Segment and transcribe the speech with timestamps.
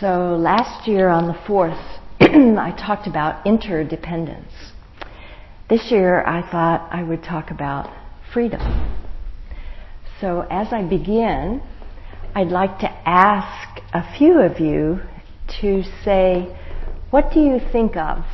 [0.00, 4.52] So last year on the 4th, I talked about interdependence.
[5.70, 7.94] This year I thought I would talk about
[8.32, 8.60] freedom.
[10.20, 11.62] So as I begin,
[12.34, 14.98] I'd like to ask a few of you
[15.60, 16.58] to say,
[17.10, 18.24] what do you think of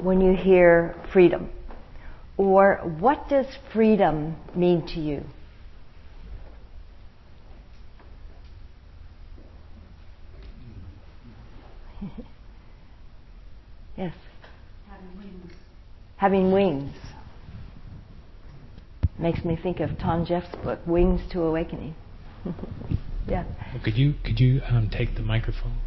[0.00, 1.50] when you hear freedom?
[2.36, 5.24] Or what does freedom mean to you?
[13.98, 14.14] Yes.
[14.88, 15.52] Having wings.
[16.18, 16.96] Having wings.
[19.18, 21.96] Makes me think of Than Geoff's book, Wings to Awakening.
[23.28, 23.44] yeah.
[23.74, 25.80] Well, could you could you um, take the microphone?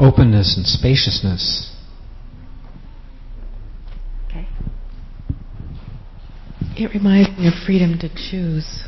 [0.00, 1.72] Openness and spaciousness.
[4.28, 4.48] Okay.
[6.76, 8.82] It reminds me of freedom to choose.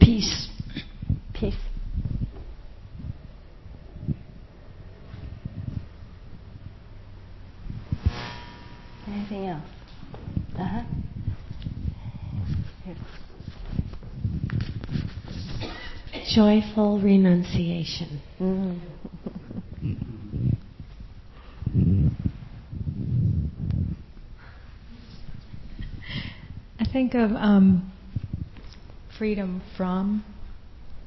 [0.00, 0.48] Peace.
[1.34, 1.54] Peace.
[9.06, 9.62] Anything else?
[10.58, 10.82] Uh huh.
[16.34, 18.22] Joyful renunciation.
[18.40, 18.80] Mm.
[26.80, 27.92] I think of um,
[29.16, 30.24] freedom from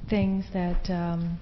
[0.10, 1.38] things that um,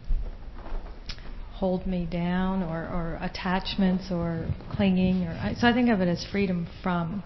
[1.54, 6.08] hold me down, or, or, attachments, or clinging, or I, so I think of it
[6.08, 7.22] as freedom from,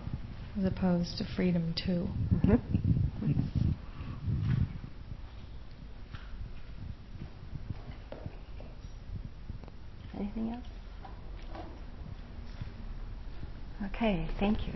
[0.60, 1.92] as opposed to freedom to.
[1.92, 2.56] Mm-hmm.
[10.20, 10.66] Anything else?
[13.96, 14.73] Okay, thank you.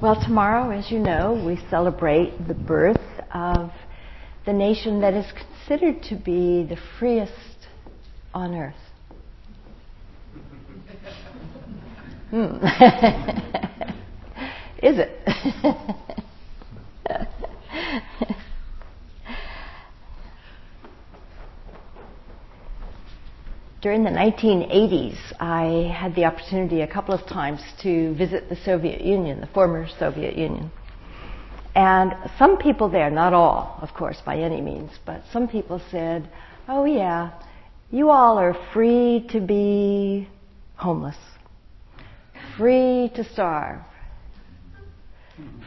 [0.00, 3.00] Well, tomorrow, as you know, we celebrate the birth
[3.34, 3.72] of
[4.46, 7.32] the nation that is considered to be the freest
[8.32, 8.76] on earth.
[12.30, 12.64] Hmm.
[14.86, 16.04] is it?
[23.88, 29.00] During the 1980s, I had the opportunity a couple of times to visit the Soviet
[29.00, 30.70] Union, the former Soviet Union.
[31.74, 36.28] And some people there, not all, of course, by any means, but some people said,
[36.68, 37.30] oh, yeah,
[37.90, 40.28] you all are free to be
[40.76, 41.16] homeless,
[42.58, 43.80] free to starve,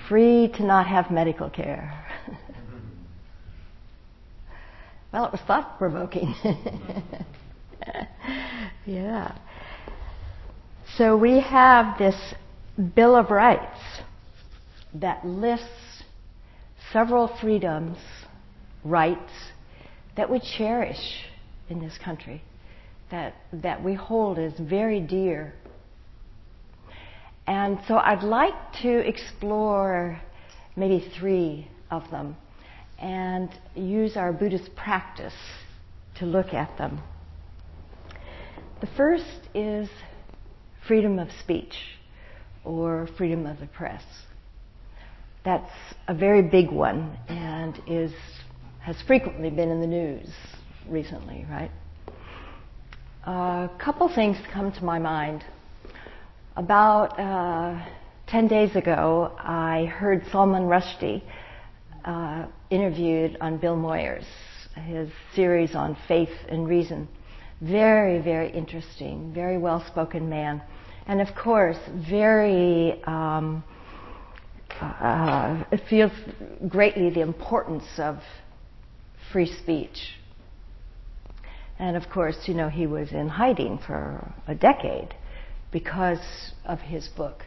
[0.07, 1.91] free to not have medical care.
[5.11, 6.35] well, it was thought provoking.
[8.85, 9.37] yeah.
[10.97, 12.15] So we have this
[12.95, 13.79] Bill of Rights
[14.93, 16.03] that lists
[16.91, 17.97] several freedoms,
[18.83, 19.31] rights
[20.17, 21.25] that we cherish
[21.69, 22.43] in this country,
[23.09, 25.53] that, that we hold as very dear.
[27.47, 30.21] And so I'd like to explore
[30.75, 32.35] maybe three of them
[32.99, 35.33] and use our Buddhist practice
[36.19, 37.01] to look at them.
[38.81, 39.87] The first is
[40.87, 41.75] freedom of speech
[42.63, 44.01] or freedom of the press.
[45.45, 45.71] That's
[46.07, 48.11] a very big one and is,
[48.79, 50.27] has frequently been in the news
[50.89, 51.69] recently, right?
[53.25, 55.43] A couple things come to my mind.
[56.55, 57.85] About uh,
[58.29, 61.21] 10 days ago, I heard Salman Rushdie
[62.03, 64.25] uh, interviewed on Bill Moyers,
[64.87, 67.07] his series on faith and reason.
[67.61, 70.63] Very, very interesting, very well spoken man.
[71.05, 71.77] And of course,
[72.09, 73.63] very, um,
[74.79, 76.11] uh, feels
[76.67, 78.17] greatly the importance of
[79.31, 80.15] free speech.
[81.77, 85.13] And of course, you know, he was in hiding for a decade
[85.71, 87.45] because of his book,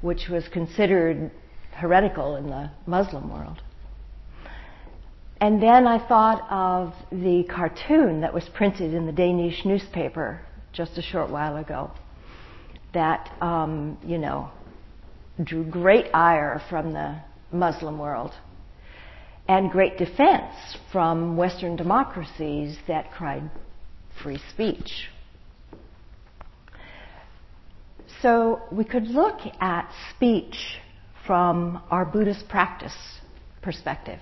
[0.00, 1.30] which was considered
[1.72, 3.60] heretical in the Muslim world.
[5.42, 10.40] And then I thought of the cartoon that was printed in the Danish newspaper
[10.72, 11.90] just a short while ago
[12.94, 14.52] that, um, you know,
[15.42, 18.30] drew great ire from the Muslim world
[19.48, 20.54] and great defense
[20.92, 23.50] from Western democracies that cried
[24.22, 25.08] free speech.
[28.20, 30.78] So we could look at speech
[31.26, 32.94] from our Buddhist practice
[33.60, 34.20] perspective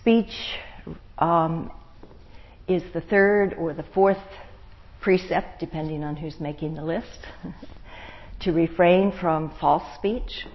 [0.00, 0.32] speech
[1.18, 1.70] um,
[2.68, 4.18] is the third or the fourth
[5.00, 7.18] precept, depending on who's making the list,
[8.40, 10.46] to refrain from false speech.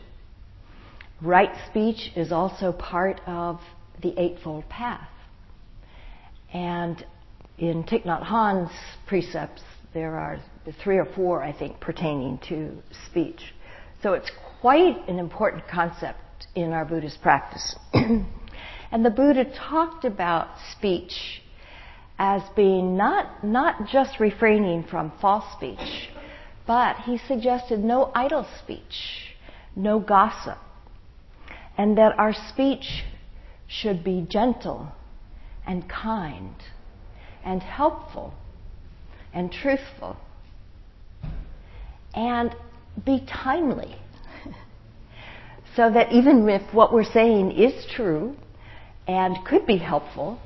[1.21, 3.59] Right speech is also part of
[4.01, 5.07] the Eightfold Path.
[6.53, 7.05] And
[7.57, 8.71] in Thich Nhat Hanh's
[9.07, 9.61] precepts,
[9.93, 10.39] there are
[10.83, 12.71] three or four, I think, pertaining to
[13.09, 13.53] speech.
[14.01, 16.19] So it's quite an important concept
[16.55, 17.75] in our Buddhist practice.
[18.91, 21.41] and the Buddha talked about speech
[22.19, 26.09] as being not, not just refraining from false speech,
[26.67, 29.33] but he suggested no idle speech,
[29.75, 30.57] no gossip,
[31.77, 33.03] and that our speech
[33.67, 34.91] should be gentle
[35.65, 36.55] and kind
[37.45, 38.33] and helpful
[39.33, 40.17] and truthful
[42.13, 42.53] and
[43.05, 43.95] be timely.
[45.75, 48.35] so that even if what we're saying is true
[49.07, 50.39] and could be helpful,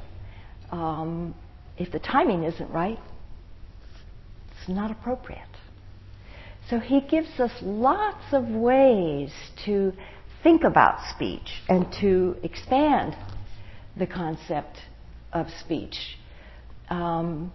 [0.71, 1.35] um,
[1.77, 2.99] if the timing isn't right,
[4.51, 5.41] it's not appropriate.
[6.69, 9.31] So he gives us lots of ways
[9.65, 9.93] to
[10.41, 13.15] think about speech and to expand
[13.97, 14.77] the concept
[15.31, 16.17] of speech
[16.89, 17.51] um,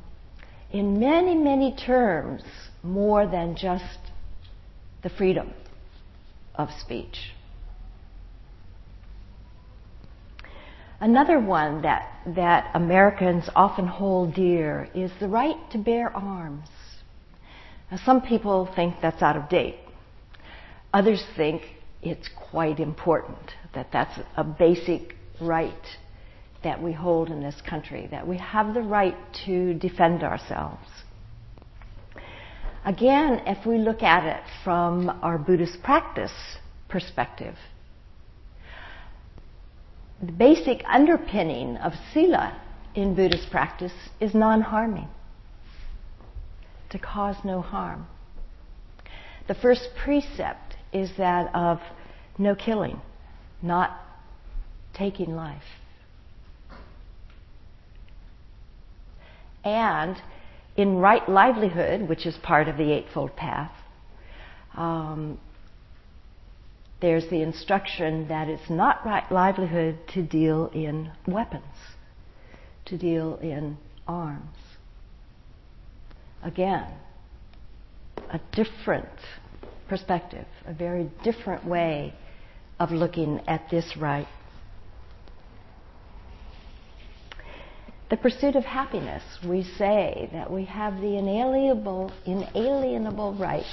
[0.73, 2.43] in many, many terms
[2.83, 3.99] more than just
[5.03, 5.53] the freedom
[6.55, 7.33] of speech.
[11.01, 16.69] Another one that, that Americans often hold dear is the right to bear arms.
[17.91, 19.77] Now, some people think that's out of date.
[20.93, 21.63] Others think
[22.03, 23.39] it's quite important,
[23.75, 25.73] that that's a basic right
[26.63, 30.87] that we hold in this country, that we have the right to defend ourselves.
[32.85, 36.33] Again, if we look at it from our Buddhist practice
[36.91, 37.55] perspective,
[40.23, 42.61] the basic underpinning of sila
[42.95, 45.09] in Buddhist practice is non harming,
[46.91, 48.07] to cause no harm.
[49.49, 51.81] The first precept is that of
[52.37, 53.01] no killing,
[53.63, 53.99] not
[54.93, 55.63] taking life.
[59.65, 60.17] And
[60.77, 63.73] in right livelihood, which is part of the Eightfold Path,
[64.77, 65.39] um,
[67.01, 71.65] there's the instruction that it's not right livelihood to deal in weapons,
[72.87, 74.57] to deal in arms.
[76.43, 76.87] Again,
[78.31, 79.09] a different
[79.89, 82.15] perspective, a very different way
[82.79, 84.29] of looking at this right.
[88.11, 93.65] The pursuit of happiness, we say that we have the inalienable, inalienable right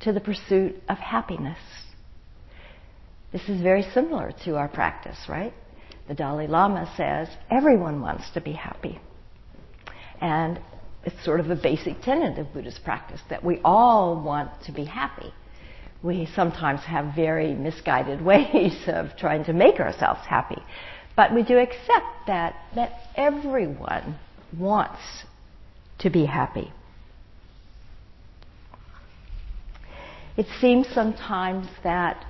[0.00, 1.58] to the pursuit of happiness.
[3.32, 5.54] This is very similar to our practice, right?
[6.08, 9.00] The Dalai Lama says everyone wants to be happy.
[10.20, 10.60] And
[11.04, 14.84] it's sort of a basic tenet of Buddhist practice that we all want to be
[14.84, 15.32] happy.
[16.02, 20.60] We sometimes have very misguided ways of trying to make ourselves happy.
[21.16, 24.18] But we do accept that, that everyone
[24.58, 25.00] wants
[26.00, 26.72] to be happy.
[30.36, 32.24] It seems sometimes that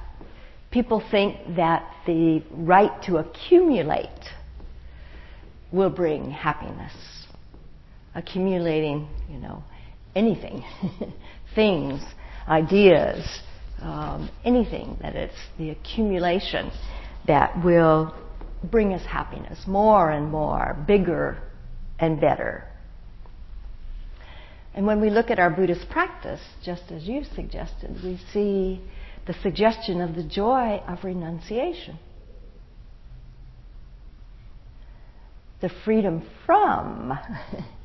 [0.70, 4.08] people think that the right to accumulate
[5.73, 6.92] will bring happiness.
[8.14, 9.62] Accumulating, you know,
[10.14, 10.64] anything,
[11.54, 12.00] things,
[12.49, 13.40] ideas,
[13.80, 16.71] um, anything that it's the accumulation
[17.26, 18.14] that will
[18.71, 21.38] bring us happiness more and more, bigger
[21.99, 22.64] and better.
[24.75, 28.80] And when we look at our Buddhist practice, just as you suggested, we see
[29.27, 31.99] the suggestion of the joy of renunciation.
[35.61, 37.19] The freedom from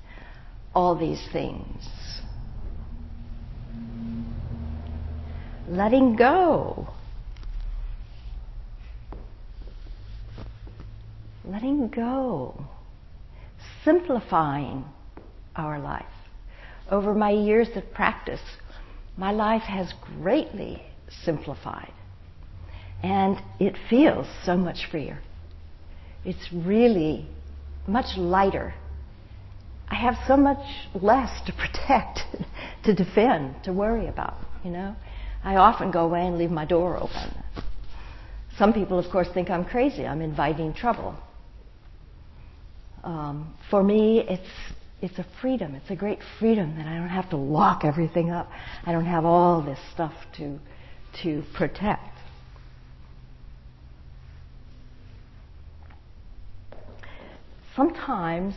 [0.74, 1.84] all these things.
[5.68, 6.90] Letting go
[11.48, 12.66] letting go,
[13.84, 14.86] simplifying
[15.56, 16.06] our life.
[16.90, 18.42] Over my years of practice,
[19.18, 20.82] my life has greatly
[21.24, 21.94] simplified.
[23.04, 25.20] And it feels so much freer.
[26.24, 27.28] It's really
[27.88, 28.74] much lighter.
[29.88, 30.66] I have so much
[31.00, 32.20] less to protect,
[32.84, 34.96] to defend, to worry about, you know.
[35.44, 37.44] I often go away and leave my door open.
[38.58, 40.06] Some people, of course, think I'm crazy.
[40.08, 41.16] I'm inviting trouble
[43.06, 44.50] um, for me, it's
[45.02, 45.76] it's a freedom.
[45.76, 48.50] It's a great freedom that I don't have to lock everything up.
[48.86, 50.60] I don't have all this stuff to
[51.24, 52.16] to protect.
[57.76, 58.56] sometimes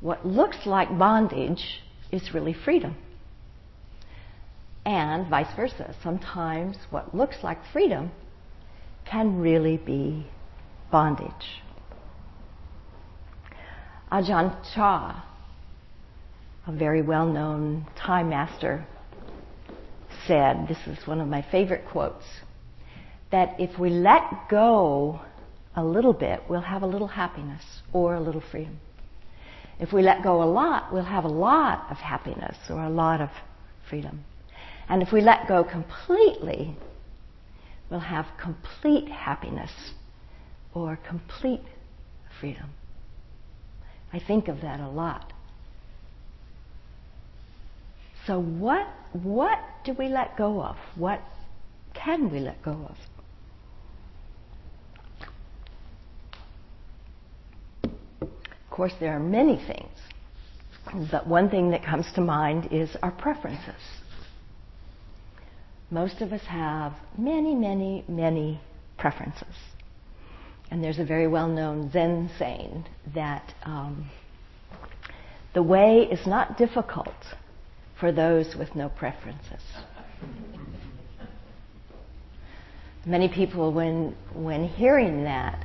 [0.00, 2.96] what looks like bondage is really freedom.
[4.84, 5.94] And vice versa.
[6.02, 8.10] Sometimes what looks like freedom
[9.04, 10.26] can really be
[10.90, 11.62] bondage.
[14.10, 15.22] Ajahn Chah,
[16.66, 18.86] a very well known Thai master,
[20.30, 22.24] said this is one of my favorite quotes
[23.32, 25.20] that if we let go
[25.74, 28.78] a little bit, we'll have a little happiness or a little freedom.
[29.80, 33.20] If we let go a lot, we'll have a lot of happiness or a lot
[33.20, 33.30] of
[33.88, 34.24] freedom.
[34.88, 36.76] And if we let go completely,
[37.90, 39.72] we'll have complete happiness
[40.72, 41.64] or complete
[42.40, 42.70] freedom.
[44.12, 45.32] I think of that a lot.
[48.26, 50.76] So what what do we let go of?
[50.94, 51.20] What
[51.94, 52.96] can we let go of?
[57.82, 63.10] Of course, there are many things, but one thing that comes to mind is our
[63.10, 63.82] preferences.
[65.90, 68.60] Most of us have many, many, many
[68.96, 69.54] preferences.
[70.70, 74.08] And there's a very well known Zen saying that um,
[75.52, 77.12] the way is not difficult
[78.00, 79.62] for those with no preferences.
[83.06, 85.64] Many people, when, when hearing that,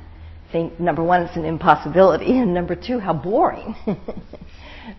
[0.52, 3.74] think number one, it's an impossibility, and number two, how boring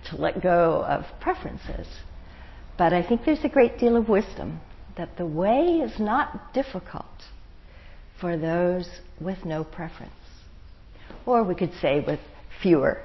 [0.10, 1.88] to let go of preferences.
[2.77, 4.60] But I think there's a great deal of wisdom
[4.98, 7.06] that the way is not difficult
[8.20, 8.88] for those
[9.20, 10.12] with no preference.
[11.25, 12.20] Or we could say with
[12.62, 13.01] fewer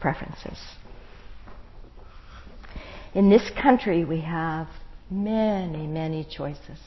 [0.00, 0.58] preferences.
[3.14, 4.68] In this country, we have
[5.10, 6.78] many, many choices.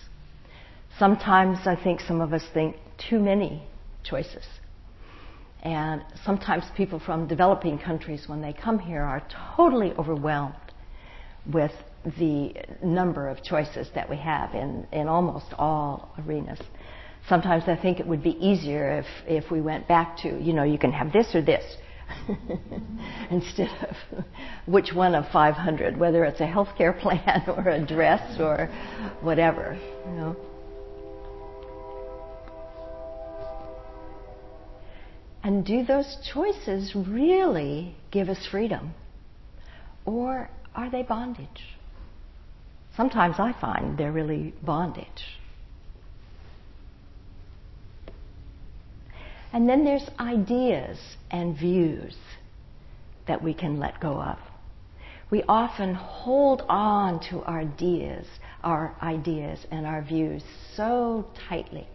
[0.98, 2.78] Sometimes I think some of us think
[3.10, 3.64] too many
[4.04, 4.46] choices.
[5.64, 9.24] And sometimes people from developing countries, when they come here, are
[9.56, 10.56] totally overwhelmed
[11.52, 11.72] with
[12.18, 16.60] the number of choices that we have in, in almost all arenas.
[17.28, 20.64] Sometimes I think it would be easier if, if we went back to, you know,
[20.64, 21.64] you can have this or this.
[23.30, 24.24] instead of
[24.66, 28.68] which one of 500, whether it's a healthcare plan or a dress or
[29.22, 30.36] whatever, you know.
[35.44, 38.94] And do those choices really give us freedom?
[40.06, 41.78] Or are they bondage?
[42.96, 45.40] Sometimes I find they're really bondage.
[49.54, 50.98] And then there's ideas
[51.30, 52.16] and views
[53.28, 54.40] that we can let go of.
[55.30, 58.28] We often hold on to our ideas,
[58.64, 60.44] our ideas and our views
[60.76, 61.88] so tightly.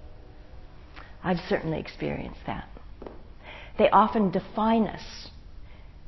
[1.22, 2.68] I've certainly experienced that.
[3.76, 5.28] They often define us.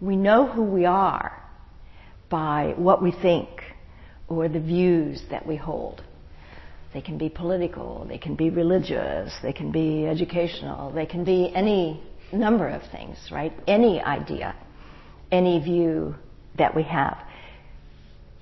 [0.00, 1.40] We know who we are
[2.28, 3.49] by what we think
[4.28, 6.02] or the views that we hold.
[6.93, 11.53] They can be political, they can be religious, they can be educational, they can be
[11.55, 13.53] any number of things, right?
[13.69, 14.57] Any idea,
[15.31, 16.17] any view
[16.59, 17.19] that we have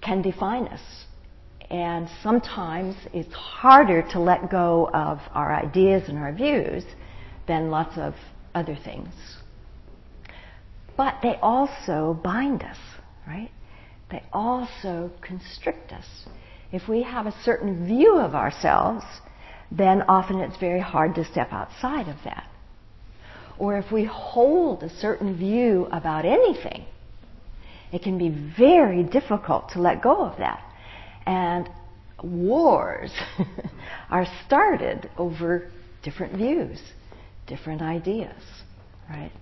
[0.01, 0.81] can define us.
[1.71, 6.85] And sometimes it's harder to let go of our ideas and our views
[7.47, 8.15] than lots of
[8.55, 9.13] other things.
[10.97, 12.79] But they also bind us,
[13.27, 13.51] right?
[14.11, 16.07] They also constrict us
[16.73, 19.05] if we have a certain view of ourselves,
[19.71, 22.47] then often it's very hard to step outside of that.
[23.59, 26.85] Or if we hold a certain view about anything,
[27.93, 30.63] it can be very difficult to let go of that.
[31.27, 31.69] And
[32.23, 33.13] wars
[34.11, 35.71] are started over
[36.03, 36.81] different views,
[37.47, 38.43] different ideas,
[39.09, 39.33] right?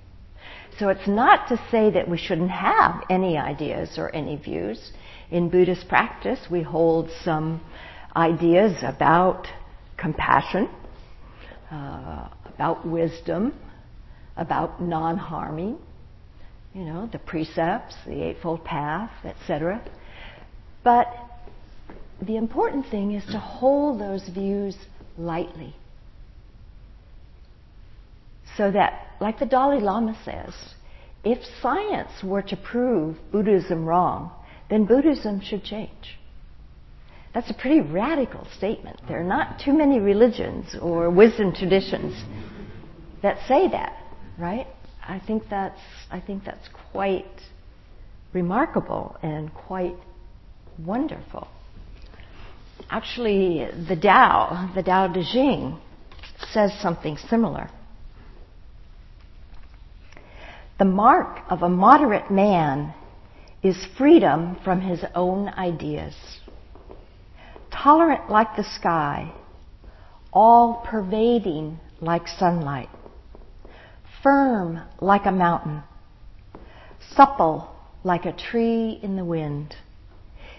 [0.79, 4.93] So it's not to say that we shouldn't have any ideas or any views
[5.31, 7.61] in Buddhist practice, we hold some
[8.15, 9.47] ideas about
[9.97, 10.69] compassion,
[11.71, 13.53] uh, about wisdom,
[14.37, 15.79] about non harming,
[16.75, 19.83] you know, the precepts, the Eightfold Path, etc.
[20.85, 21.09] But
[22.23, 24.77] the important thing is to hold those views
[25.19, 25.75] lightly.
[28.57, 30.55] So that, like the Dalai Lama says,
[31.25, 34.33] if science were to prove Buddhism wrong,
[34.71, 36.19] then Buddhism should change.
[37.35, 39.01] That's a pretty radical statement.
[39.09, 42.15] There are not too many religions or wisdom traditions
[43.23, 43.95] that say that,
[44.39, 44.67] right?
[45.07, 47.27] I think that's I think that's quite
[48.33, 49.97] remarkable and quite
[50.79, 51.49] wonderful.
[52.89, 55.79] Actually, the Tao, the Tao Te Ching,
[56.53, 57.69] says something similar.
[60.79, 62.93] The mark of a moderate man
[63.63, 66.15] is freedom from his own ideas.
[67.71, 69.33] Tolerant like the sky,
[70.35, 72.91] all pervading like sunlight,
[74.23, 75.83] firm like a mountain,
[77.15, 77.71] supple
[78.05, 79.75] like a tree in the wind.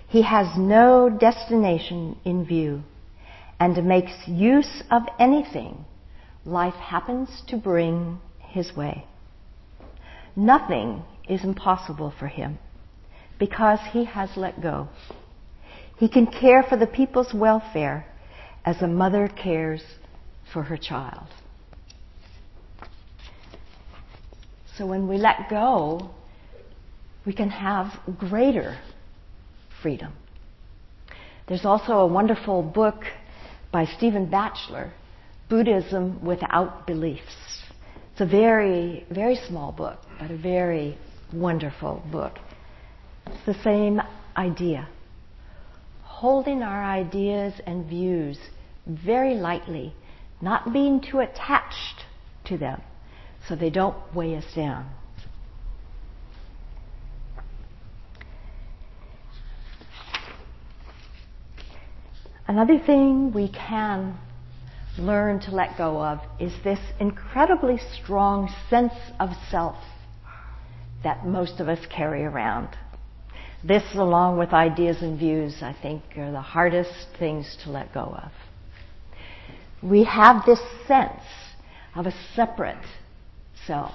[0.07, 2.81] He has no destination in view
[3.59, 5.85] and makes use of anything
[6.43, 9.05] life happens to bring his way.
[10.37, 12.59] Nothing is impossible for him
[13.39, 14.87] because he has let go.
[15.97, 18.05] He can care for the people's welfare
[18.63, 19.81] as a mother cares
[20.53, 21.25] for her child.
[24.77, 26.11] So when we let go,
[27.25, 28.77] we can have greater
[29.81, 30.13] freedom.
[31.47, 33.01] There's also a wonderful book
[33.71, 34.93] by Stephen Batchelor,
[35.49, 37.63] Buddhism Without Beliefs.
[38.17, 40.97] It's a very, very small book, but a very
[41.31, 42.39] wonderful book.
[43.27, 44.01] It's the same
[44.35, 44.87] idea.
[46.01, 48.39] Holding our ideas and views
[48.87, 49.93] very lightly,
[50.41, 52.05] not being too attached
[52.45, 52.81] to them
[53.47, 54.89] so they don't weigh us down.
[62.47, 64.17] Another thing we can
[64.97, 69.77] learn to let go of is this incredibly strong sense of self
[71.03, 72.69] that most of us carry around.
[73.63, 78.01] This, along with ideas and views, I think are the hardest things to let go
[78.01, 78.31] of.
[79.81, 81.23] We have this sense
[81.95, 82.85] of a separate
[83.65, 83.93] self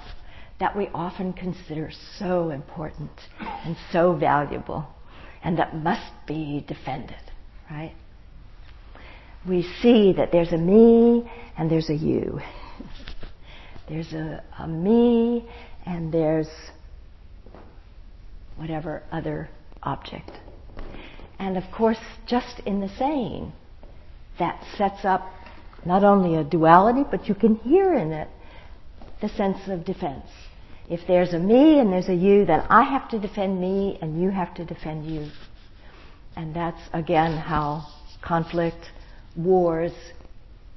[0.59, 4.87] that we often consider so important and so valuable
[5.43, 7.17] and that must be defended,
[7.69, 7.93] right?
[9.47, 12.39] We see that there's a me and there's a you.
[13.89, 15.45] there's a, a me
[15.85, 16.47] and there's
[18.55, 19.49] whatever other
[19.81, 20.31] object.
[21.39, 23.51] And of course, just in the saying,
[24.39, 25.29] that sets up
[25.85, 28.29] not only a duality, but you can hear in it
[29.21, 30.25] the sense of defense.
[30.89, 34.21] If there's a me and there's a you, then I have to defend me and
[34.21, 35.29] you have to defend you.
[36.35, 37.87] And that's again how
[38.21, 38.85] conflict,
[39.35, 39.93] wars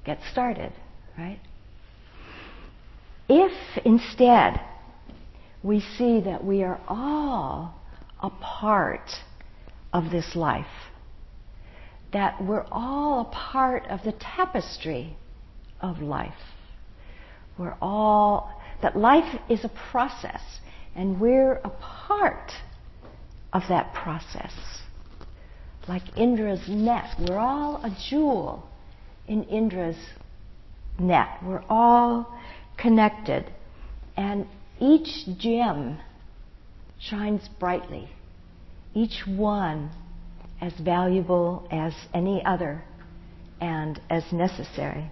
[0.05, 0.73] get started,
[1.19, 1.41] right?
[3.29, 3.53] If
[3.85, 4.61] instead
[5.63, 7.75] we see that we are all
[8.23, 9.11] a part
[9.93, 10.67] of this life,
[12.13, 15.17] that we're all a part of the tapestry
[15.81, 16.33] of life.
[17.59, 20.41] We're all, that life is a process,
[20.95, 22.53] and we're a part
[23.53, 24.53] of that process.
[25.89, 28.69] Like Indra's net, we're all a jewel
[29.29, 29.97] in Indra's
[30.99, 31.29] net.
[31.45, 32.37] We're all
[32.77, 33.53] connected.
[34.17, 34.47] And
[34.81, 35.99] each gem
[36.99, 38.11] shines brightly,
[38.95, 39.91] each one
[40.61, 42.83] as valuable as any other
[43.61, 45.11] and as necessary.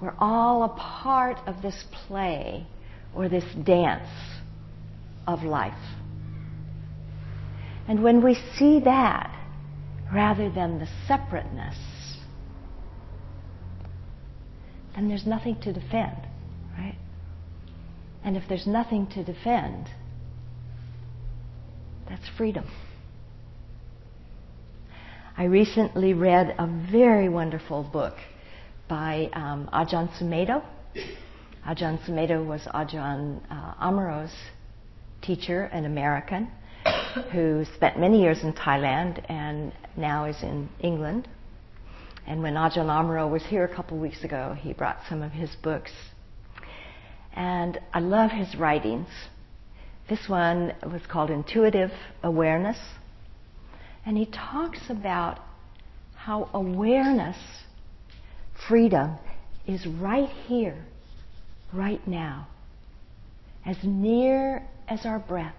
[0.00, 2.66] We're all a part of this play
[3.14, 4.08] or this dance
[5.26, 5.72] of life.
[7.88, 9.34] And when we see that,
[10.12, 11.76] rather than the separateness,
[14.94, 16.16] then there's nothing to defend,
[16.76, 16.96] right?
[18.22, 19.88] And if there's nothing to defend,
[22.08, 22.66] that's freedom.
[25.36, 28.16] I recently read a very wonderful book
[28.88, 30.64] by um, Ajahn Sumedho.
[31.66, 34.34] Ajahn Sumedho was Ajahn uh, Amaro's
[35.22, 36.50] teacher, an American,
[37.32, 41.28] who spent many years in Thailand and now is in England.
[42.26, 45.50] And when Ajahn Amaro was here a couple weeks ago, he brought some of his
[45.62, 45.92] books.
[47.34, 49.08] And I love his writings.
[50.08, 51.90] This one was called Intuitive
[52.22, 52.78] Awareness
[54.08, 55.38] and he talks about
[56.14, 57.36] how awareness,
[58.66, 59.18] freedom,
[59.66, 60.82] is right here,
[61.74, 62.48] right now,
[63.66, 65.54] as near as our breath.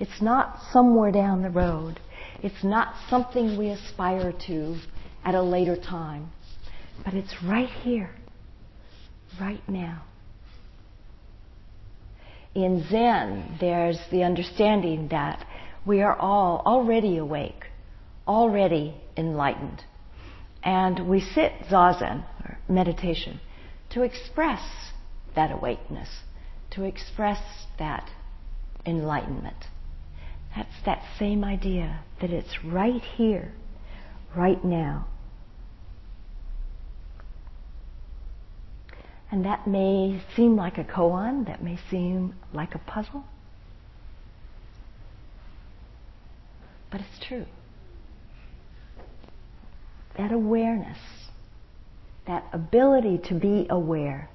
[0.00, 2.00] It's not somewhere down the road.
[2.42, 4.78] It's not something we aspire to
[5.24, 6.30] at a later time.
[7.04, 8.10] But it's right here,
[9.38, 10.02] right now.
[12.54, 15.46] In Zen, there's the understanding that
[15.84, 17.66] we are all already awake,
[18.26, 19.84] already enlightened.
[20.62, 23.38] And we sit zazen, or meditation,
[23.90, 24.62] to express
[25.36, 26.08] that awakeness,
[26.70, 27.42] to express
[27.78, 28.10] that
[28.86, 29.66] enlightenment.
[30.54, 33.52] That's that same idea that it's right here,
[34.36, 35.06] right now.
[39.30, 43.24] And that may seem like a koan, that may seem like a puzzle.
[46.90, 47.46] But it's true.
[50.18, 50.98] That awareness,
[52.26, 54.28] that ability to be aware,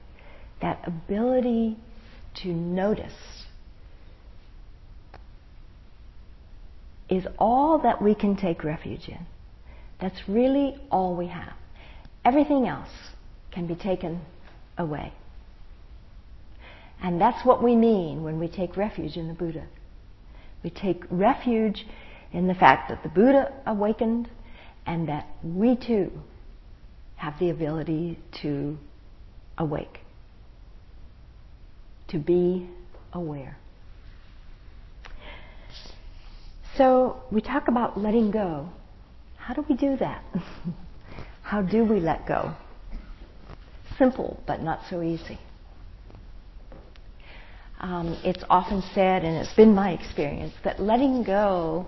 [0.61, 1.77] that ability
[2.35, 3.44] to notice
[7.09, 9.25] is all that we can take refuge in.
[9.99, 11.53] That's really all we have.
[12.23, 12.89] Everything else
[13.51, 14.21] can be taken
[14.77, 15.13] away.
[17.01, 19.65] And that's what we mean when we take refuge in the Buddha.
[20.63, 21.85] We take refuge
[22.31, 24.29] in the fact that the Buddha awakened
[24.85, 26.11] and that we too
[27.15, 28.77] have the ability to
[29.57, 29.99] awake,
[32.09, 32.69] to be
[33.13, 33.57] aware.
[36.77, 38.69] So we talk about letting go.
[39.37, 40.23] How do we do that?
[41.41, 42.53] How do we let go?
[43.97, 45.39] Simple, but not so easy.
[47.79, 51.85] Um, it's often said, and it's been my experience, that letting go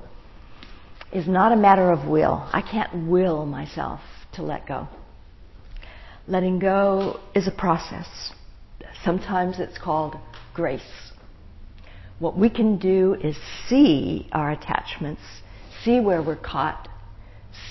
[1.12, 2.48] is not a matter of will.
[2.54, 4.00] I can't will myself
[4.34, 4.88] to let go.
[6.28, 8.06] Letting go is a process.
[9.04, 10.16] Sometimes it's called
[10.54, 10.82] grace.
[12.20, 15.22] What we can do is see our attachments,
[15.84, 16.88] see where we're caught,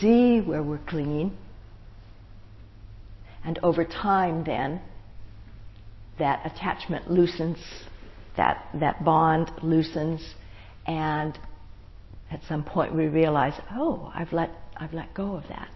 [0.01, 1.37] see where we're clinging.
[3.45, 4.81] And over time, then,
[6.19, 7.59] that attachment loosens,
[8.37, 10.35] that, that bond loosens,
[10.87, 11.39] and
[12.31, 15.71] at some point we realize, oh, I've let, I've let go of that.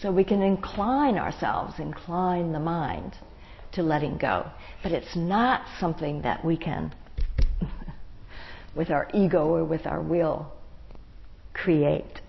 [0.00, 3.14] So we can incline ourselves, incline the mind
[3.72, 4.50] to letting go.
[4.82, 6.94] But it's not something that we can,
[8.74, 10.52] with our ego or with our will,
[11.52, 12.20] create.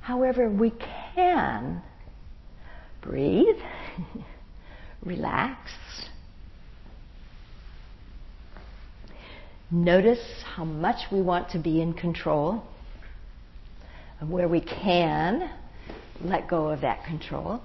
[0.00, 0.72] However, we
[1.14, 1.82] can
[3.02, 3.56] breathe,
[5.04, 5.70] relax,
[9.70, 12.62] notice how much we want to be in control,
[14.20, 15.50] and where we can
[16.22, 17.60] let go of that control,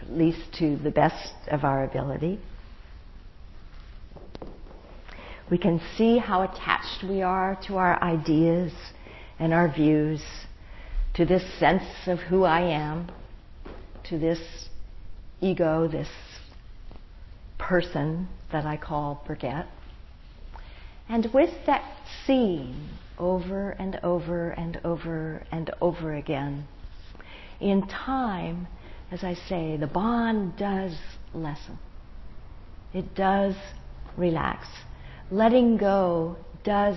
[0.00, 2.38] at least to the best of our ability.
[5.50, 8.72] We can see how attached we are to our ideas
[9.38, 10.22] and our views,
[11.14, 13.10] to this sense of who I am,
[14.04, 14.68] to this
[15.40, 16.08] ego, this
[17.56, 19.66] person that I call Berget.
[21.08, 21.82] And with that
[22.26, 26.66] seeing over and over and over and over again,
[27.60, 28.68] in time,
[29.10, 30.94] as I say, the bond does
[31.32, 31.78] lessen.
[32.92, 33.54] It does
[34.16, 34.66] relax.
[35.30, 36.96] Letting go does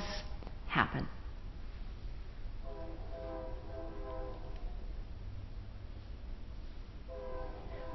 [0.67, 1.08] happen.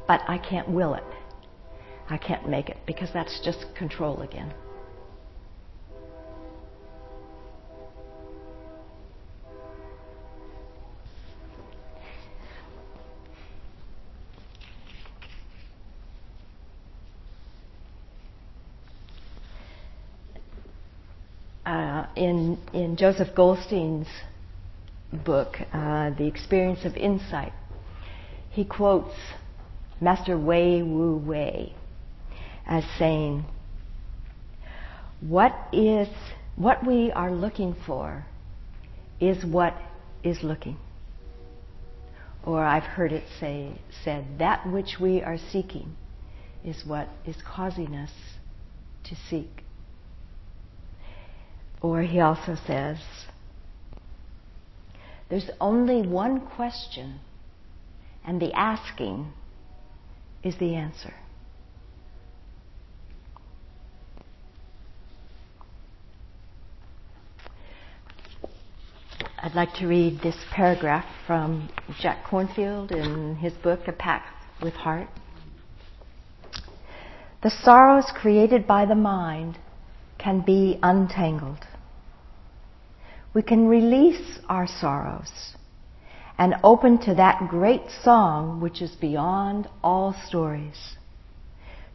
[0.06, 1.04] but I can't will it.
[2.08, 4.54] I can't make it because that's just control again.
[22.16, 24.08] In in Joseph Goldstein's
[25.12, 27.52] book, uh, The Experience of Insight,
[28.50, 29.14] he quotes
[30.00, 31.74] Master Wei Wu Wei
[32.66, 33.44] as saying,
[35.20, 36.08] what is
[36.56, 38.26] what we are looking for
[39.20, 39.74] is what
[40.22, 40.76] is looking.
[42.44, 43.72] Or I've heard it say
[44.04, 45.96] said that which we are seeking
[46.64, 48.10] is what is causing us
[49.04, 49.65] to seek.
[51.80, 52.98] Or he also says,
[55.28, 57.20] there's only one question,
[58.24, 59.32] and the asking
[60.42, 61.14] is the answer.
[69.42, 71.68] I'd like to read this paragraph from
[72.00, 74.24] Jack Kornfield in his book, A Path
[74.62, 75.08] with Heart.
[77.42, 79.58] The sorrows created by the mind
[80.26, 81.64] can be untangled.
[83.32, 85.54] We can release our sorrows
[86.36, 90.96] and open to that great song which is beyond all stories,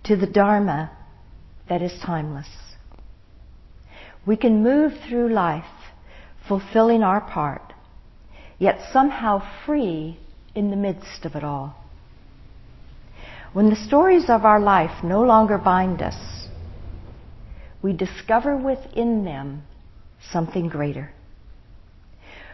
[0.05, 0.97] to the Dharma
[1.67, 2.47] that is timeless.
[4.25, 5.65] We can move through life
[6.47, 7.73] fulfilling our part,
[8.59, 10.17] yet somehow free
[10.55, 11.75] in the midst of it all.
[13.51, 16.40] When the stories of our life no longer bind us,
[17.81, 19.63] we discover within them
[20.31, 21.11] something greater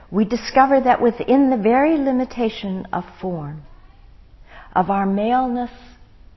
[0.10, 3.63] we discover that within the very limitation of form,
[4.74, 5.72] of our maleness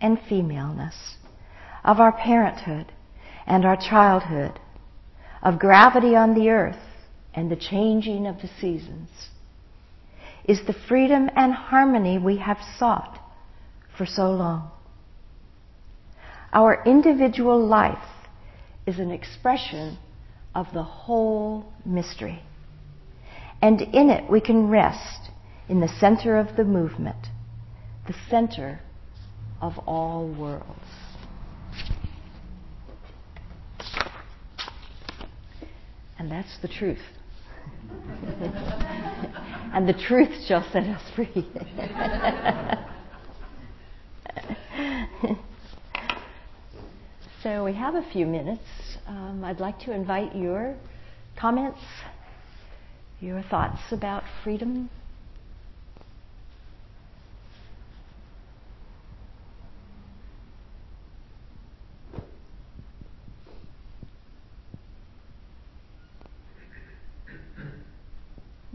[0.00, 1.16] and femaleness,
[1.84, 2.92] of our parenthood
[3.46, 4.58] and our childhood,
[5.42, 6.82] of gravity on the earth
[7.32, 9.08] and the changing of the seasons,
[10.44, 13.18] is the freedom and harmony we have sought
[13.96, 14.70] for so long.
[16.52, 17.98] Our individual life
[18.86, 19.98] is an expression
[20.54, 22.42] of the whole mystery.
[23.62, 25.30] And in it we can rest
[25.68, 27.28] in the center of the movement,
[28.06, 28.80] the center
[29.60, 30.66] of all worlds.
[36.18, 36.98] And that's the truth.
[39.72, 41.48] and the truth shall set us free.
[47.42, 48.62] so we have a few minutes.
[49.06, 50.76] Um, I'd like to invite your
[51.38, 51.80] comments,
[53.20, 54.90] your thoughts about freedom.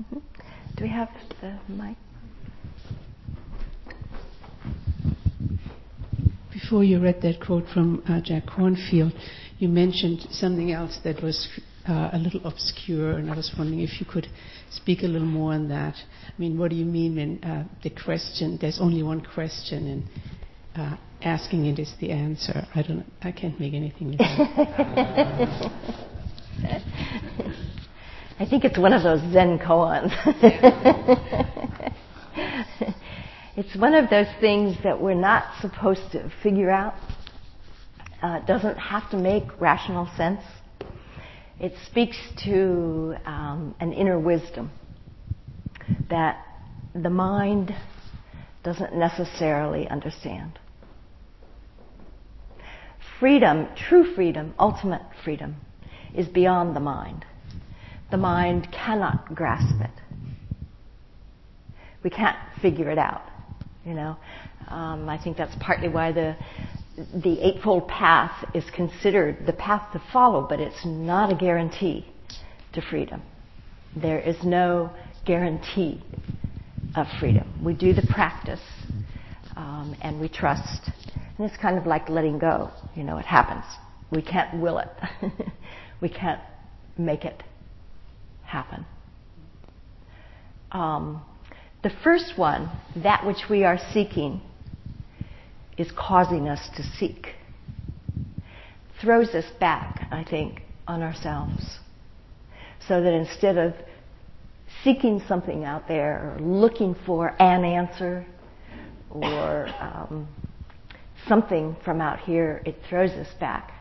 [0.01, 0.17] Mm-hmm.
[0.78, 1.10] Do we have
[1.41, 1.97] the mic?
[6.65, 9.13] Before you read that quote from uh, Jack Kornfield,
[9.60, 11.47] you mentioned something else that was
[11.88, 14.25] uh, a little obscure, and I was wondering if you could
[14.71, 15.93] speak a little more on that.
[15.93, 20.04] I mean, what do you mean when uh, the question, there's only one question, and
[20.75, 22.65] uh, asking it is the answer?
[22.73, 25.71] I don't, I can't make anything of that.
[28.39, 30.10] I think it's one of those Zen koans.
[33.55, 36.95] it's one of those things that we're not supposed to figure out.
[38.21, 40.41] Uh, it doesn't have to make rational sense.
[41.59, 44.71] It speaks to um, an inner wisdom
[46.09, 46.43] that
[46.93, 47.73] the mind
[48.63, 50.59] doesn't necessarily understand.
[53.19, 55.55] Freedom, true freedom, ultimate freedom,
[56.13, 57.25] is beyond the mind
[58.11, 59.89] the mind cannot grasp it.
[62.03, 63.23] We can't figure it out,
[63.85, 64.17] you know.
[64.67, 66.35] Um, I think that's partly why the
[66.97, 72.05] the eightfold path is considered the path to follow, but it's not a guarantee
[72.73, 73.21] to freedom.
[73.95, 74.91] There is no
[75.25, 76.01] guarantee
[76.95, 77.63] of freedom.
[77.63, 78.61] We do the practice
[79.55, 80.89] um, and we trust,
[81.37, 82.71] and it's kind of like letting go.
[82.95, 83.65] You know, it happens.
[84.11, 84.89] We can't will it.
[86.01, 86.41] we can't
[86.97, 87.43] make it
[88.43, 88.85] happen.
[90.71, 91.23] Um,
[91.85, 92.71] the first one,
[93.03, 94.41] that which we are seeking,
[95.77, 97.27] is causing us to seek.
[98.99, 101.77] Throws us back, I think, on ourselves.
[102.87, 103.75] So that instead of
[104.83, 108.25] seeking something out there or looking for an answer
[109.11, 110.27] or um,
[111.27, 113.71] something from out here, it throws us back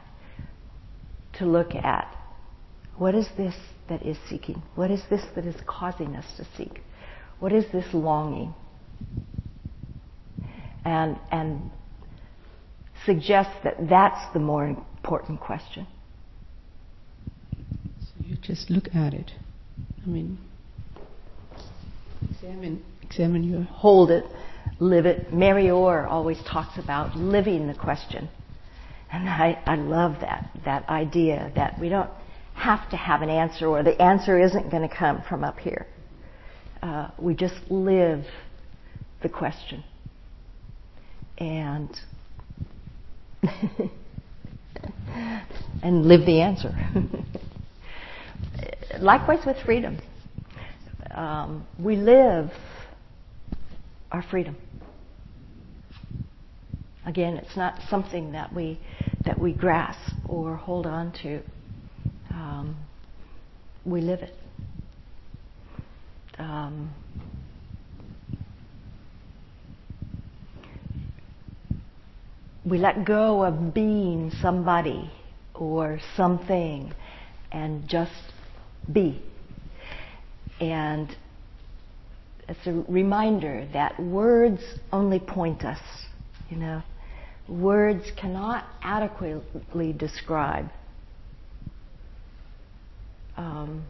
[1.39, 2.15] to look at
[2.99, 3.55] what is this
[3.89, 4.63] that is seeking?
[4.75, 6.83] What is this that is causing us to seek?
[7.45, 8.55] What is this longing?
[10.83, 11.71] And, and
[13.05, 15.87] suggest that that's the more important question.
[18.01, 19.33] So you just look at it.
[20.03, 20.39] I mean,
[22.31, 23.65] examine, examine your.
[23.65, 24.25] Hold it,
[24.81, 25.31] live it.
[25.31, 28.31] Mary Orr always talks about living the question.
[29.13, 32.09] And I, I love that, that idea that we don't
[32.55, 35.87] have to have an answer or the answer isn't going to come from up here.
[37.19, 38.25] We just live
[39.23, 39.85] the question.
[41.39, 41.91] And
[45.83, 46.75] and live the answer.
[49.01, 49.99] Likewise with freedom.
[51.11, 52.51] Um, we live
[54.13, 54.57] our freedom.
[57.07, 58.79] Again, it's not something that we
[59.25, 61.41] that we grasp or hold on to
[62.31, 62.77] um,
[63.85, 64.35] we live it.
[66.39, 66.91] Um,
[72.65, 75.11] we let go of being somebody
[75.55, 76.93] or something
[77.53, 78.13] and just
[78.93, 79.23] be.
[80.61, 81.15] And
[82.49, 84.61] it's a reminder that words
[84.93, 85.81] only point us,
[86.51, 86.83] you know.
[87.49, 90.71] Words cannot adequately describe
[93.37, 93.85] um,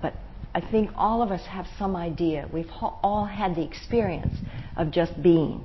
[0.00, 0.14] but
[0.54, 2.48] I think all of us have some idea.
[2.52, 4.34] We've all had the experience
[4.76, 5.64] of just being,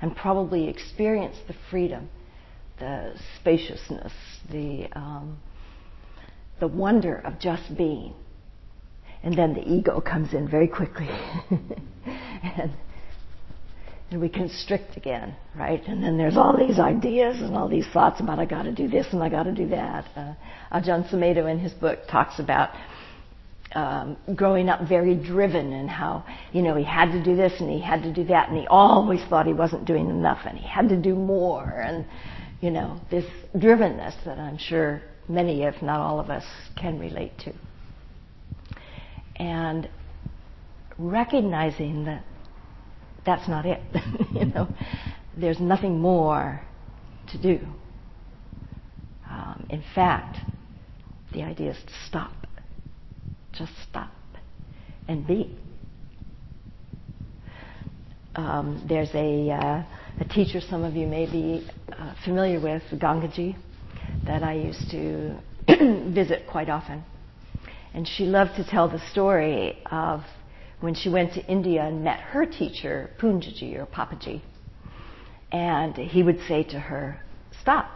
[0.00, 2.08] and probably experienced the freedom,
[2.78, 4.12] the spaciousness,
[4.50, 5.38] the um,
[6.60, 8.14] the wonder of just being.
[9.22, 11.08] and then the ego comes in very quickly.
[11.50, 12.72] and,
[14.10, 15.82] and we constrict again, right?
[15.86, 18.88] And then there's all these ideas and all these thoughts about I got to do
[18.88, 20.04] this and I got to do that.
[20.16, 20.34] Uh,
[20.72, 22.70] Ajahn Sumedho in his book talks about
[23.74, 27.70] um, growing up very driven and how you know he had to do this and
[27.70, 30.66] he had to do that and he always thought he wasn't doing enough and he
[30.66, 32.04] had to do more and
[32.60, 33.24] you know this
[33.56, 36.44] drivenness that I'm sure many, if not all of us,
[36.76, 37.52] can relate to.
[39.36, 39.88] And
[40.98, 42.24] recognizing that
[43.24, 43.80] that's not it.
[44.34, 44.68] you know,
[45.36, 46.60] there's nothing more
[47.28, 47.60] to do.
[49.28, 50.38] Um, in fact,
[51.32, 52.41] the idea is to stop.
[53.52, 54.10] Just stop
[55.08, 55.58] and be.
[58.34, 59.84] Um, there's a, uh,
[60.20, 63.56] a teacher some of you may be uh, familiar with, Gangaji,
[64.26, 65.38] that I used to
[66.14, 67.04] visit quite often.
[67.92, 70.22] And she loved to tell the story of
[70.80, 74.40] when she went to India and met her teacher, Poonjaji or Papaji.
[75.52, 77.20] And he would say to her,
[77.60, 77.90] Stop.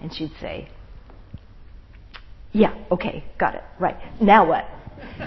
[0.00, 0.70] And she'd say,
[2.52, 3.96] Yeah, okay, got it, right.
[4.20, 4.64] Now what?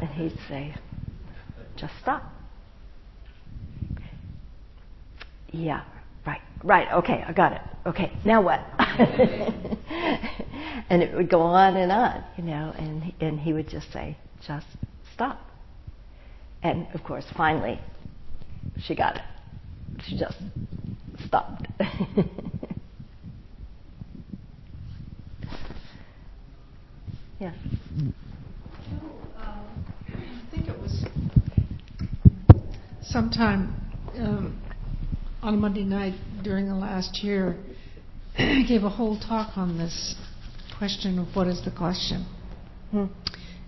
[0.00, 0.74] and he'd say,
[1.76, 2.22] Just stop.
[5.50, 5.82] Yeah,
[6.26, 7.62] right, right, okay, I got it.
[7.86, 8.60] Okay, now what?
[10.90, 14.16] and it would go on and on, you know, and, and he would just say,
[14.46, 14.66] just
[15.14, 15.40] stop.
[16.62, 17.80] And of course, finally,
[18.86, 19.22] she got it.
[20.06, 20.38] She just
[21.26, 21.68] stopped.
[27.38, 27.54] yes.
[29.36, 31.04] I think it was
[33.02, 33.74] sometime
[34.16, 34.60] um,
[35.42, 37.56] on Monday night during the last year,
[38.38, 40.14] I gave a whole talk on this
[40.78, 42.26] question of what is the question.
[42.90, 43.06] Hmm.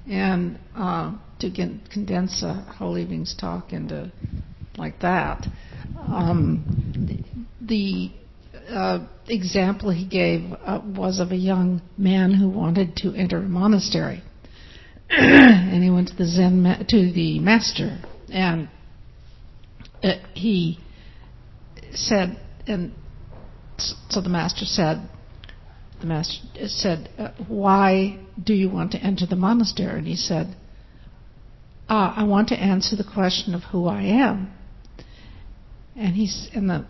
[0.09, 4.13] And uh, to get, condense a whole evening's talk into
[4.77, 5.47] like that,
[6.09, 8.11] um, the
[8.71, 13.43] uh, example he gave uh, was of a young man who wanted to enter a
[13.43, 14.23] monastery,
[15.11, 17.99] and he went to the Zen ma- to the master,
[18.33, 18.69] and
[20.03, 20.79] uh, he
[21.93, 22.93] said, and
[24.09, 25.09] so the master said,
[26.01, 30.57] the master said, uh, "Why do you want to enter the monastery?" And he said,
[31.89, 34.53] ah, "I want to answer the question of who I am."
[35.97, 36.87] And he's and the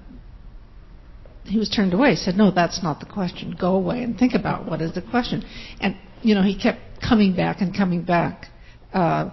[1.51, 2.11] he was turned away.
[2.11, 3.57] He said, "No, that's not the question.
[3.59, 5.45] Go away and think about what is the question."
[5.81, 8.47] And you know, he kept coming back and coming back,
[8.93, 9.31] uh,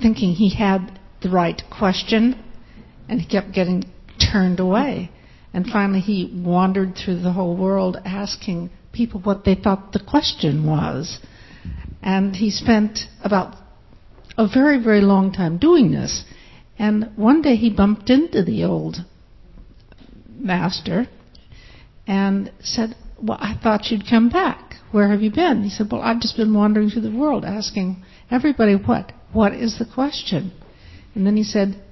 [0.00, 2.42] thinking he had the right question,
[3.08, 3.84] and he kept getting
[4.32, 5.10] turned away.
[5.54, 10.66] And finally, he wandered through the whole world asking people what they thought the question
[10.66, 11.18] was.
[12.02, 13.56] And he spent about
[14.36, 16.24] a very, very long time doing this.
[16.78, 19.04] And one day he bumped into the old
[20.38, 21.06] master
[22.06, 24.74] and said, Well, I thought you'd come back.
[24.90, 25.62] Where have you been?
[25.62, 29.12] He said, Well, I've just been wandering through the world asking everybody what?
[29.32, 30.52] What is the question?
[31.14, 31.82] And then he said,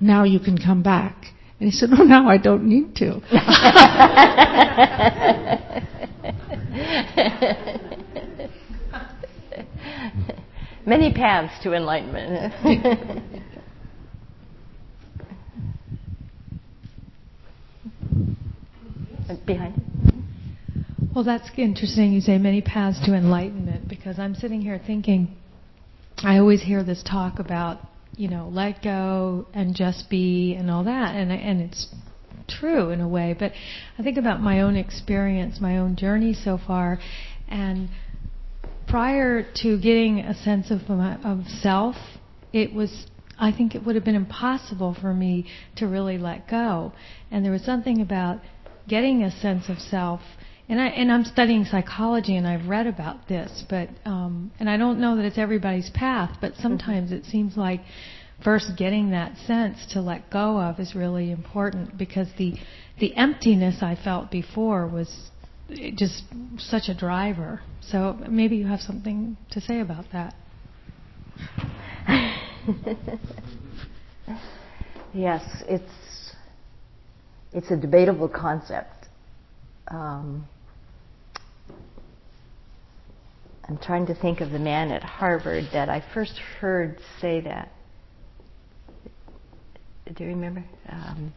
[0.00, 1.26] Now you can come back.
[1.58, 3.20] And he said, Oh, no, I don't need to.
[10.86, 12.54] Many paths to enlightenment.
[19.38, 19.80] Behind it.
[20.06, 20.20] Mm-hmm.
[21.14, 22.12] Well, that's interesting.
[22.12, 25.36] You say many paths to enlightenment because I'm sitting here thinking,
[26.18, 27.80] I always hear this talk about,
[28.16, 31.88] you know, let go and just be and all that, and and it's
[32.48, 33.34] true in a way.
[33.38, 33.52] But
[33.98, 36.98] I think about my own experience, my own journey so far,
[37.48, 37.88] and
[38.86, 41.96] prior to getting a sense of of self,
[42.52, 43.06] it was
[43.38, 46.92] I think it would have been impossible for me to really let go.
[47.30, 48.40] And there was something about
[48.90, 50.20] getting a sense of self.
[50.68, 54.76] And I and I'm studying psychology, and I've read about this, but um, and I
[54.76, 57.80] don't know that it's everybody's path, but sometimes it seems like
[58.44, 62.54] first getting that sense to let go of is really important because the
[63.00, 65.30] the emptiness I felt before was
[65.96, 66.22] just
[66.58, 67.62] such a driver.
[67.80, 70.34] So maybe you have something to say about that.
[75.12, 76.09] yes, it's
[77.52, 79.08] it's a debatable concept.
[79.88, 80.46] Um,
[83.68, 87.70] I'm trying to think of the man at Harvard that I first heard say that.
[90.14, 90.64] Do you remember?
[90.88, 91.32] Um,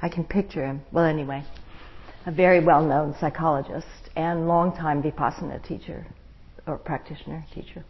[0.00, 0.80] I can picture him.
[0.92, 1.44] Well, anyway,
[2.24, 6.06] a very well-known psychologist, and longtime Vipassana teacher
[6.66, 7.84] or practitioner teacher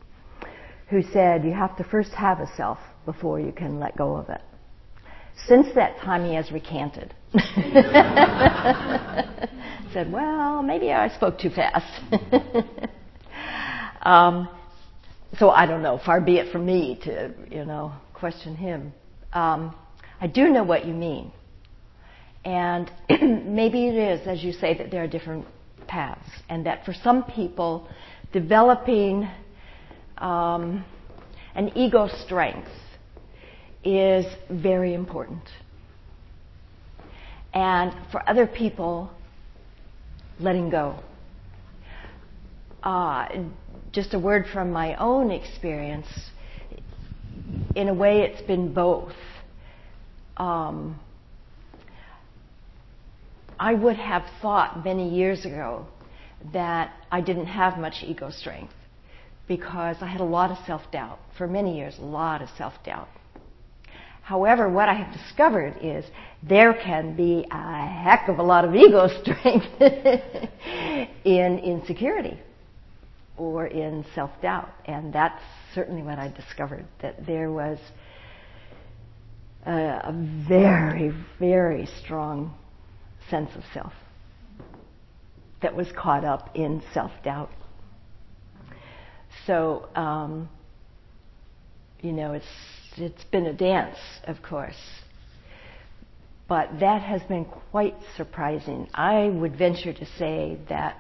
[0.93, 4.29] who said you have to first have a self before you can let go of
[4.29, 4.43] it.
[5.47, 7.15] Since that time, he has recanted.
[9.93, 12.03] said, well, maybe I spoke too fast.
[14.03, 14.49] um,
[15.39, 16.01] so I don't know.
[16.05, 18.93] Far be it from me to, you know, question him.
[19.33, 19.75] Um,
[20.21, 21.33] I do know what you mean.
[22.45, 25.47] And maybe it is, as you say, that there are different
[25.87, 27.89] paths, and that for some people,
[28.33, 29.29] developing
[30.19, 30.85] um,
[31.55, 32.71] an ego strength
[33.85, 35.43] is very important.
[37.53, 39.11] And for other people,
[40.41, 40.99] letting go.
[42.83, 43.29] Uh,
[43.93, 46.07] just a word from my own experience.
[47.77, 49.13] In a way, it's been both.
[50.37, 50.99] Um,
[53.59, 55.87] I would have thought many years ago
[56.53, 58.75] that I didn't have much ego strength
[59.47, 61.19] because I had a lot of self doubt.
[61.37, 63.09] For many years, a lot of self doubt.
[64.23, 66.05] However, what I have discovered is
[66.43, 69.67] there can be a heck of a lot of ego strength
[71.25, 72.39] in insecurity
[73.37, 74.71] or in self doubt.
[74.87, 75.43] And that's
[75.75, 77.79] certainly what I discovered that there was
[79.67, 82.55] a, a very, very strong
[83.29, 83.93] sense of self
[85.63, 87.51] that was caught up in self doubt.
[89.47, 90.49] So, um,
[92.01, 92.47] you know, it's
[92.97, 94.77] it's been a dance, of course,
[96.49, 98.89] but that has been quite surprising.
[98.95, 100.97] I would venture to say that,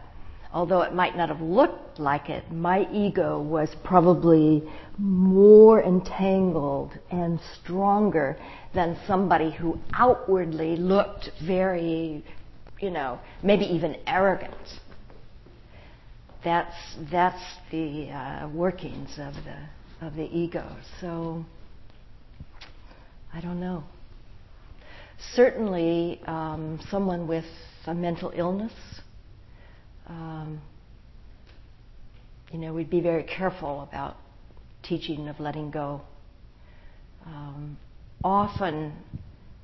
[0.52, 4.62] although it might not have looked like it, my ego was probably
[4.98, 8.38] more entangled and stronger
[8.74, 12.24] than somebody who outwardly looked very,
[12.80, 14.54] you know, maybe even arrogant.
[16.44, 20.64] That's that's the uh, workings of the of the ego.
[21.00, 21.44] So
[23.32, 23.84] I don't know.
[25.34, 27.44] Certainly, um, someone with
[27.86, 28.72] a mental illness,
[30.06, 30.60] um,
[32.50, 34.16] you know, we'd be very careful about
[34.82, 36.02] teaching of letting go.
[37.24, 37.78] Um,
[38.22, 38.92] often,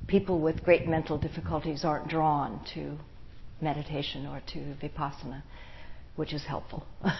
[0.07, 2.97] people with great mental difficulties aren't drawn to
[3.61, 5.43] meditation or to vipassana
[6.19, 6.85] which is helpful.
[7.05, 7.13] yeah.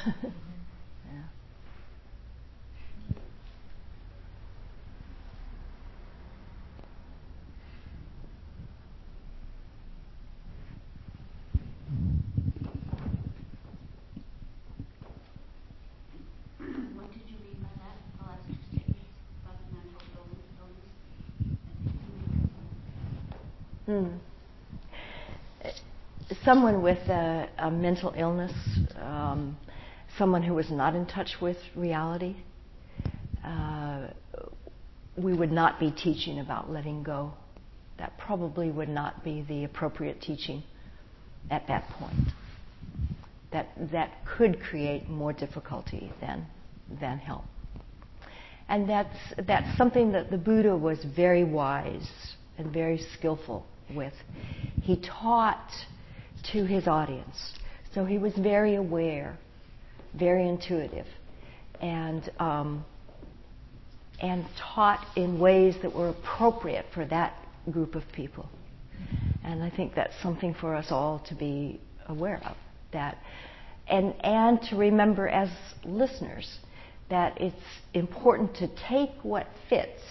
[16.97, 17.95] What did you mean by that?
[18.19, 19.99] The last two statements about the mental
[23.89, 24.09] Hmm
[26.45, 28.53] someone with a, a mental illness,
[29.01, 29.57] um,
[30.17, 32.37] someone who was not in touch with reality,
[33.45, 34.09] uh,
[35.17, 37.33] we would not be teaching about letting go.
[37.99, 40.63] That probably would not be the appropriate teaching
[41.51, 42.29] at that point.
[43.51, 46.47] That that could create more difficulty than
[47.01, 47.45] than help.
[48.69, 49.17] And that's
[49.47, 52.09] that's something that the Buddha was very wise
[52.59, 54.13] and very skillful with.
[54.83, 55.71] He taught
[56.53, 57.37] to his audience.
[57.95, 59.39] So he was very aware,
[60.15, 61.07] very intuitive,
[61.81, 62.85] and um,
[64.21, 67.35] and taught in ways that were appropriate for that
[67.71, 68.49] group of people.
[69.45, 72.57] And I think that's something for us all to be aware of.
[72.93, 73.19] That
[73.87, 75.49] and and to remember as
[75.85, 76.59] listeners
[77.11, 77.57] that it's
[77.95, 80.03] important to take what fits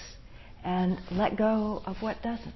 [0.64, 2.54] and let go of what doesn't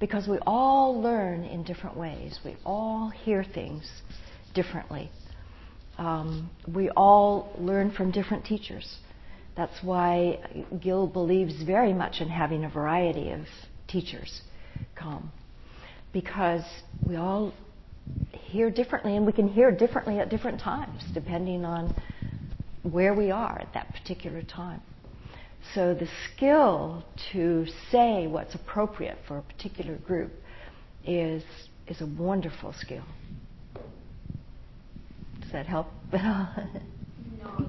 [0.00, 2.40] because we all learn in different ways.
[2.44, 3.88] We all hear things
[4.54, 5.10] differently.
[5.98, 8.96] Um, we all learn from different teachers.
[9.56, 10.40] That's why
[10.80, 13.42] Gil believes very much in having a variety of
[13.86, 14.40] teachers
[14.96, 15.30] come,
[16.12, 16.64] because
[17.06, 17.52] we all
[18.32, 21.94] hear differently, and we can hear differently at different times, depending on
[22.82, 24.80] where we are at that particular time.
[25.74, 30.32] So the skill to say what's appropriate for a particular group
[31.06, 31.42] is
[31.86, 33.04] is a wonderful skill.
[35.40, 35.88] Does that help?
[36.12, 36.18] no.
[36.18, 37.68] Your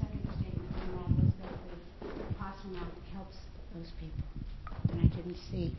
[0.00, 3.36] second statement on that was that the vipassana helps
[3.74, 4.24] those people,
[4.92, 5.74] and I didn't see.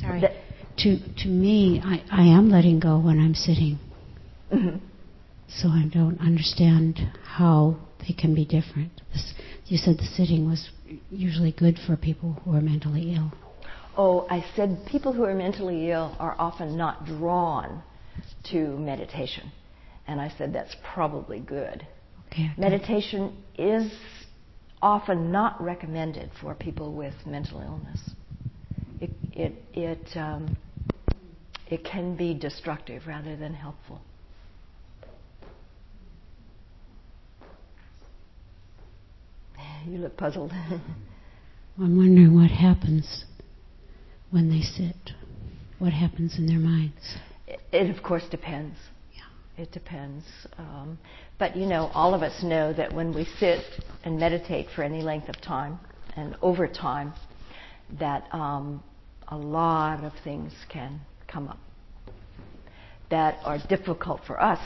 [0.00, 0.20] Sorry.
[0.20, 0.32] That,
[0.78, 3.78] to to me, I, I am letting go when I'm sitting.
[4.52, 4.78] Mm-hmm.
[5.48, 9.02] So I don't understand how they can be different.
[9.12, 9.31] This,
[9.72, 10.68] you said the sitting was
[11.10, 13.32] usually good for people who are mentally ill.
[13.96, 17.82] Oh, I said people who are mentally ill are often not drawn
[18.50, 19.50] to meditation.
[20.06, 21.86] And I said, that's probably good.
[22.26, 22.50] Okay.
[22.58, 23.90] Meditation is
[24.82, 27.98] often not recommended for people with mental illness.
[29.00, 30.54] It, it, it, um,
[31.68, 34.02] it can be destructive rather than helpful.
[39.86, 40.52] You look puzzled.
[41.78, 43.24] I'm wondering what happens
[44.30, 45.14] when they sit.
[45.78, 47.16] What happens in their minds?
[47.46, 48.76] It, it of course depends.
[49.14, 49.62] Yeah.
[49.62, 50.24] It depends.
[50.58, 50.98] Um,
[51.38, 53.64] but you know, all of us know that when we sit
[54.04, 55.78] and meditate for any length of time
[56.16, 57.12] and over time,
[57.98, 58.82] that um,
[59.28, 61.58] a lot of things can come up
[63.10, 64.60] that are difficult for us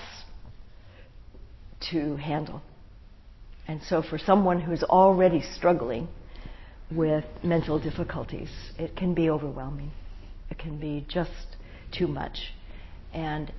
[1.91, 2.63] to handle.
[3.69, 6.09] And so, for someone who's already struggling
[6.91, 8.49] with mental difficulties,
[8.79, 9.91] it can be overwhelming.
[10.51, 11.57] It can be just
[11.91, 12.53] too much.
[13.13, 13.53] And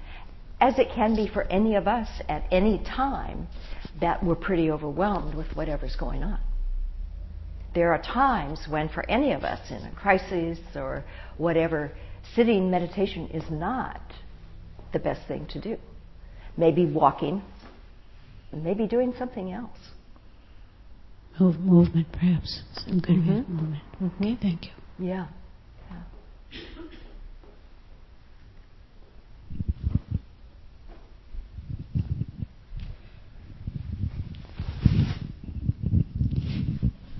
[0.61, 3.47] as it can be for any of us at any time
[3.99, 6.39] that we're pretty overwhelmed with whatever's going on.
[7.75, 11.03] There are times when, for any of us in a crisis or
[11.37, 11.91] whatever,
[12.35, 14.01] sitting meditation is not
[14.93, 15.77] the best thing to do.
[16.55, 17.43] Maybe walking,
[18.51, 19.77] maybe doing something else.
[21.39, 22.61] Move, movement, perhaps.
[22.85, 23.39] Some kind Mhm.
[23.41, 23.83] of movement.
[24.01, 24.11] Mhm.
[24.21, 24.71] Okay, thank you.
[24.99, 25.27] Yeah.
[25.91, 26.03] yeah.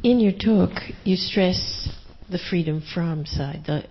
[0.04, 0.72] In your talk,
[1.04, 1.90] you stress
[2.30, 3.84] the freedom from side, the,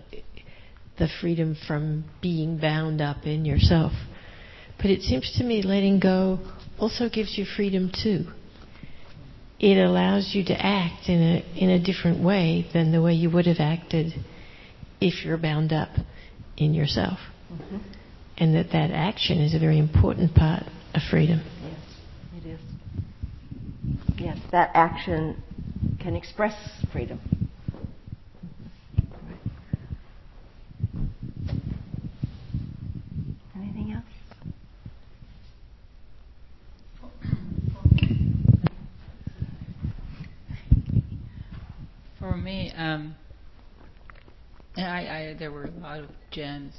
[0.97, 3.93] the freedom from being bound up in yourself.
[4.77, 6.39] But it seems to me letting go
[6.79, 8.25] also gives you freedom too.
[9.59, 13.29] It allows you to act in a, in a different way than the way you
[13.31, 14.13] would have acted
[15.01, 15.89] if you're bound up
[16.57, 17.19] in yourself.
[17.51, 17.79] Mhm.
[18.37, 21.41] And that that action is a very important part of freedom.
[21.63, 22.59] Yes, it is.
[24.19, 25.41] Yes, that action
[25.99, 26.53] can express
[26.91, 27.19] freedom.
[29.27, 29.37] Right.
[33.55, 34.03] Anything else?
[42.27, 43.15] For me, um,
[44.75, 46.73] I, I, there were a lot of gems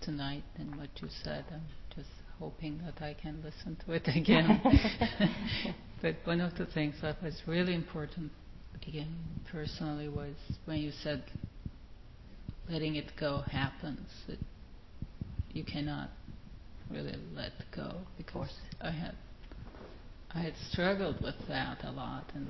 [0.00, 1.44] tonight in what you said.
[1.52, 4.58] I'm just hoping that I can listen to it again.
[6.00, 8.32] but one of the things that was really important,
[8.88, 9.14] again,
[9.52, 10.34] personally, was
[10.64, 11.22] when you said
[12.70, 14.08] letting it go happens.
[14.28, 14.38] That
[15.52, 16.08] you cannot
[16.90, 19.14] really let go because I had
[20.34, 22.48] I had struggled with that a lot, and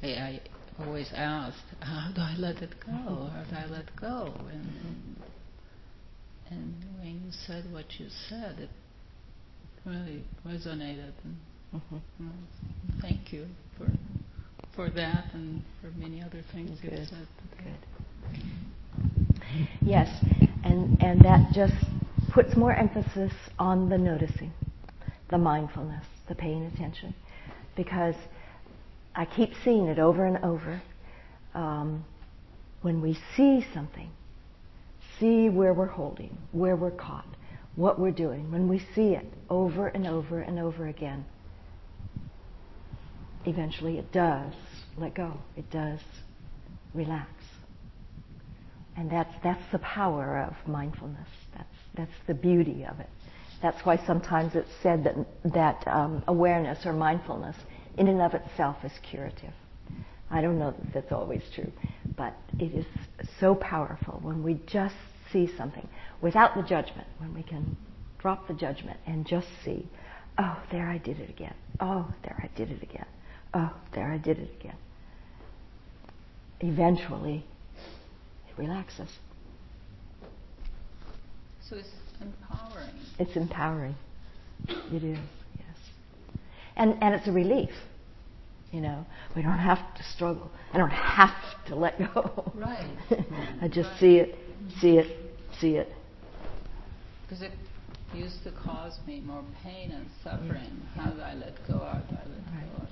[0.00, 0.40] I, I
[0.78, 3.30] always asked, "How do I let it go?
[3.32, 5.16] How do I let go?" And
[6.50, 8.70] and when you said what you said, it
[9.84, 11.12] really resonated.
[11.24, 11.36] And
[11.74, 12.00] Mhm.
[12.20, 12.32] mm,
[13.00, 13.46] thank you
[13.76, 13.88] for
[14.72, 17.26] for that and for many other things you've said.
[17.58, 17.78] Good.
[19.82, 20.08] Yes,
[20.64, 21.74] and, and that just
[22.32, 24.52] puts more emphasis on the noticing,
[25.30, 27.14] the mindfulness, the paying attention.
[27.76, 28.14] Because
[29.14, 30.82] I keep seeing it over and over.
[31.54, 32.04] Um,
[32.82, 34.10] when we see something,
[35.18, 37.26] see where we're holding, where we're caught,
[37.76, 41.24] what we're doing, when we see it over and over and over again,
[43.46, 44.52] eventually it does
[44.96, 45.32] let go.
[45.56, 46.00] It does
[46.92, 47.30] relax.
[48.96, 51.28] And that's, that's the power of mindfulness.
[51.56, 53.08] That's, that's the beauty of it.
[53.62, 55.16] That's why sometimes it's said that,
[55.52, 57.56] that um, awareness or mindfulness
[57.96, 59.52] in and of itself is curative.
[60.30, 61.70] I don't know that that's always true,
[62.16, 62.86] but it is
[63.40, 64.94] so powerful when we just
[65.32, 65.88] see something
[66.20, 67.76] without the judgment, when we can
[68.18, 69.86] drop the judgment and just see,
[70.38, 71.54] oh, there I did it again.
[71.80, 73.06] Oh, there I did it again.
[73.52, 74.76] Oh, there I did it again.
[76.60, 77.44] Eventually,
[78.48, 79.08] it relaxes.
[81.68, 81.88] So it's
[82.20, 82.94] empowering.
[83.18, 83.94] It's empowering.
[84.68, 85.18] It is.
[86.76, 87.70] And, and it's a relief.
[88.70, 89.06] You know,
[89.36, 90.50] we don't have to struggle.
[90.72, 91.30] I don't have
[91.68, 92.52] to let go.
[92.54, 92.96] Right.
[93.62, 94.00] I just Right.
[94.00, 94.34] see it,
[94.80, 95.06] see it,
[95.60, 95.88] see it.
[97.22, 97.52] Because it
[98.12, 100.82] used to cause me more pain and suffering.
[100.96, 101.78] How do I let go?
[101.78, 102.66] How do I let Right.
[102.72, 102.86] go?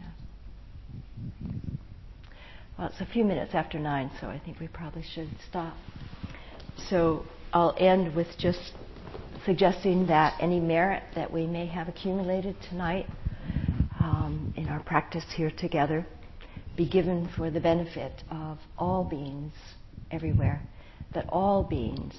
[0.00, 0.06] Yeah.
[2.78, 5.76] Well, it's a few minutes after nine, so I think we probably should stop.
[6.88, 8.72] So I'll end with just
[9.44, 13.06] suggesting that any merit that we may have accumulated tonight
[14.00, 16.06] um, in our practice here together
[16.76, 19.52] be given for the benefit of all beings
[20.10, 20.62] everywhere
[21.14, 22.14] that all beings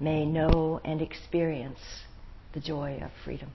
[0.00, 1.80] may know and experience
[2.52, 3.50] the joy of freedom.